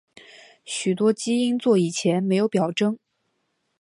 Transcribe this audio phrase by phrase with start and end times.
[0.65, 2.97] 许多基因座以前没有表征。